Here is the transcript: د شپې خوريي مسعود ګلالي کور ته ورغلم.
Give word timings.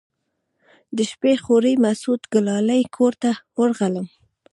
د 0.95 0.97
شپې 1.11 1.33
خوريي 1.43 1.75
مسعود 1.85 2.21
ګلالي 2.33 2.81
کور 2.95 3.13
ته 3.21 3.31
ورغلم. 3.59 4.07